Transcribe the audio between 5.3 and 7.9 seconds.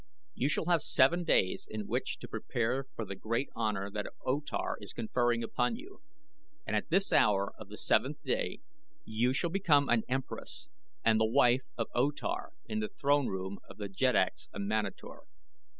upon you, and at this hour of the